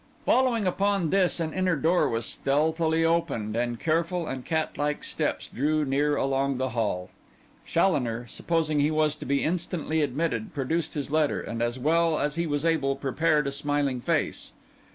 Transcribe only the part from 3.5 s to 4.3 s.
and careful